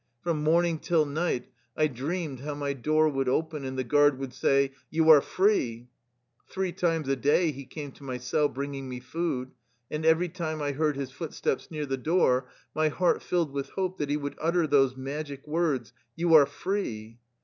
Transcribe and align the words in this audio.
From 0.23 0.41
morning 0.43 0.79
till 0.79 1.05
night 1.05 1.47
I 1.77 1.85
dreamed 1.85 2.39
how 2.39 2.55
my 2.55 2.73
door 2.73 3.07
would 3.07 3.29
open 3.29 3.63
and 3.63 3.77
the 3.77 3.83
guard 3.83 4.17
would 4.17 4.33
say:" 4.33 4.71
You 4.89 5.11
are 5.11 5.21
free!" 5.21 5.89
Three 6.51 6.71
times 6.71 7.07
a 7.07 7.15
day 7.15 7.51
he 7.51 7.65
came 7.65 7.91
to 7.91 8.03
my 8.03 8.17
cell 8.17 8.49
bringing 8.49 8.89
me 8.89 8.99
food, 8.99 9.51
and 9.91 10.03
every 10.03 10.29
time 10.29 10.59
I 10.59 10.71
heard 10.71 10.95
his 10.95 11.11
footsteps 11.11 11.69
near 11.69 11.85
the 11.85 11.97
door 11.97 12.49
my 12.73 12.87
heart 12.89 13.21
filled 13.21 13.51
with 13.51 13.69
hope 13.69 13.99
that 13.99 14.09
he 14.09 14.17
would 14.17 14.35
utter 14.41 14.65
those 14.65 14.97
magic 14.97 15.45
words:" 15.47 15.93
You 16.15 16.33
are 16.33 16.47
free 16.47 17.19